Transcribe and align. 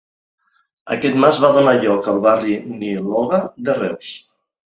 Aquest 0.95 1.19
mas 1.23 1.37
va 1.43 1.51
donar 1.57 1.75
lloc 1.83 2.09
al 2.15 2.23
Barri 2.25 2.57
Niloga 2.81 3.43
de 3.69 3.79
Reus. 3.83 4.11